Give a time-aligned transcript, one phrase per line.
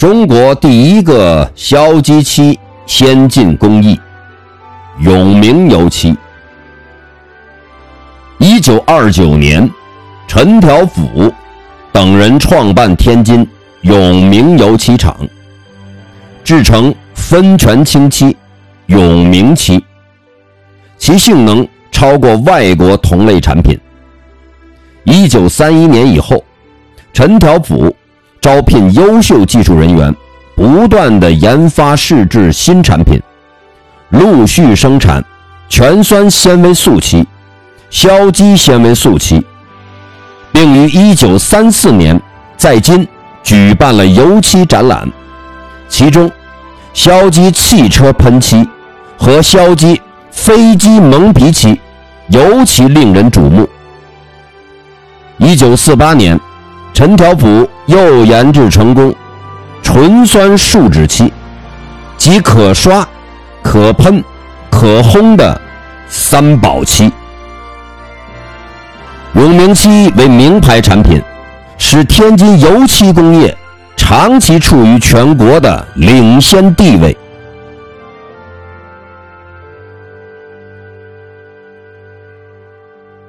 [0.00, 4.00] 中国第一个硝基漆先进工艺——
[5.00, 6.16] 永明油漆。
[8.38, 9.70] 一九二九年，
[10.26, 11.30] 陈调甫
[11.92, 13.46] 等人创办天津
[13.82, 15.14] 永明油漆厂，
[16.42, 18.34] 制成分权清漆
[18.86, 19.84] 永明漆，
[20.96, 23.78] 其性能超过外国同类产品。
[25.04, 26.42] 一九三一年以后，
[27.12, 27.94] 陈调甫。
[28.50, 30.12] 招聘优秀技术人员，
[30.56, 33.22] 不断的研发试制新产品，
[34.08, 35.24] 陆续生产
[35.68, 37.24] 全酸纤维素漆、
[37.90, 39.46] 硝基纤维素漆，
[40.50, 42.20] 并于1934年
[42.56, 43.06] 在京
[43.44, 45.08] 举办了油漆展览，
[45.88, 46.28] 其中
[46.92, 48.68] 硝基汽车喷漆
[49.16, 51.80] 和硝基飞机蒙皮漆
[52.30, 53.68] 尤其令人瞩目。
[55.38, 56.40] 1948年。
[57.00, 59.14] 陈调甫又研制成功
[59.82, 61.32] 纯酸树脂漆，
[62.18, 63.08] 即可刷、
[63.62, 64.22] 可喷、
[64.68, 65.58] 可烘的
[66.10, 67.10] 三宝漆。
[69.32, 71.18] 永明漆为名牌产品，
[71.78, 73.56] 使天津油漆工业
[73.96, 77.16] 长期处于全国的领先地位。